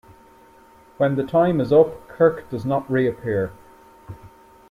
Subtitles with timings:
[0.97, 3.51] When the time is up, Kirk does not reappear.